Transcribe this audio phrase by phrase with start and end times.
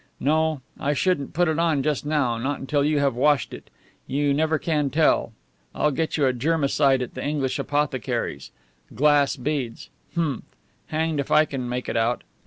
[0.19, 3.69] No; I shouldn't put it on just now, not until you have washed it.
[4.07, 5.31] You never can tell.
[5.75, 8.49] I'll get you a germicide at the English apothecary's.
[8.95, 9.91] Glass beads!
[10.15, 10.45] Humph!
[10.87, 12.23] Hanged if I can make it out.